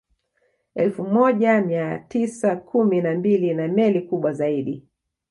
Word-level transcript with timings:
Elfu 0.75 1.03
moja 1.07 1.61
mia 1.61 1.97
mtisa 2.05 2.55
kumi 2.55 3.01
na 3.01 3.15
mbili 3.15 3.53
na 3.53 3.67
meli 3.67 4.01
kubwa 4.01 4.33
zaidi 4.33 4.85